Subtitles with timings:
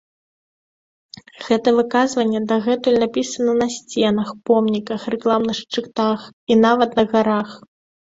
[1.47, 6.19] Гэта выказванне дагэтуль напісана на сценах, помніках, рэкламных шчытах
[6.55, 7.49] і нават на гарах.